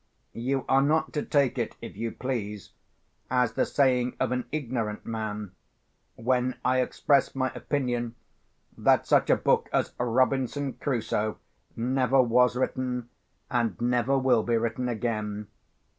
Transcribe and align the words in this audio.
You 0.33 0.65
are 0.67 0.81
not 0.81 1.13
to 1.13 1.21
take 1.21 1.59
it, 1.59 1.75
if 1.79 1.95
you 1.95 2.11
please, 2.11 2.71
as 3.29 3.53
the 3.53 3.67
saying 3.67 4.15
of 4.19 4.31
an 4.31 4.45
ignorant 4.51 5.05
man, 5.05 5.51
when 6.15 6.55
I 6.65 6.81
express 6.81 7.35
my 7.35 7.51
opinion 7.53 8.15
that 8.75 9.05
such 9.05 9.29
a 9.29 9.35
book 9.35 9.69
as 9.71 9.93
Robinson 9.99 10.73
Crusoe 10.73 11.37
never 11.75 12.19
was 12.19 12.55
written, 12.55 13.09
and 13.51 13.79
never 13.79 14.17
will 14.17 14.41
be 14.41 14.57
written 14.57 14.89
again. 14.89 15.49